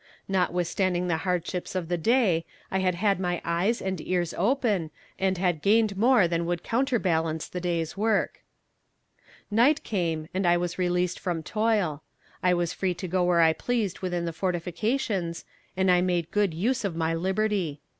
[0.27, 4.89] Notwithstanding the hardships of the day I had had my eyes and ears open,
[5.19, 8.41] and had gained more than would counterbalance the day's work.
[9.51, 12.01] Night came, and I was released from toil.
[12.41, 15.45] I was free to go where I pleased within the fortifications,
[15.77, 17.79] and I made good use of my liberty.